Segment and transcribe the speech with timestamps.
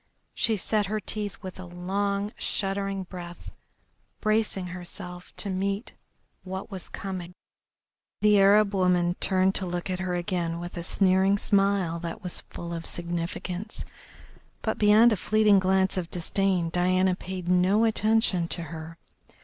[0.33, 3.51] She set her teeth with a long, shuddering breath,
[4.19, 5.91] bracing herself to meet
[6.43, 7.33] what was coming.
[8.21, 12.41] The Arab woman turned to look at her again with a sneering smile that was
[12.49, 13.85] full of significance,
[14.63, 18.97] but beyond a fleeting glance of disdain Diana paid no attention to her.